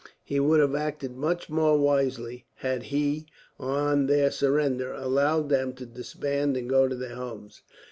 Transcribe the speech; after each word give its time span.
He 0.23 0.39
would 0.39 0.59
have 0.61 0.73
acted 0.73 1.15
much 1.15 1.47
more 1.47 1.77
wisely 1.77 2.47
had 2.55 2.81
he, 2.89 3.27
on 3.59 4.07
their 4.07 4.31
surrender, 4.31 4.91
allowed 4.93 5.49
them 5.49 5.73
to 5.73 5.85
disband 5.85 6.57
and 6.57 6.67
go 6.67 6.87
to 6.87 6.95
their 6.95 7.13
homes.. 7.13 7.61